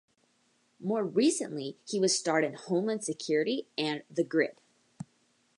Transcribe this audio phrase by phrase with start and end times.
[0.79, 4.57] More recently, he has starred in "Homeland Security" and "The Grid".